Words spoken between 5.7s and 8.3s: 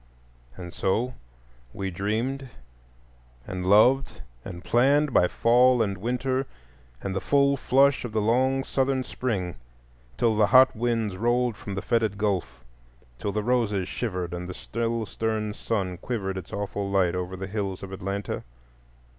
and winter, and the full flush of the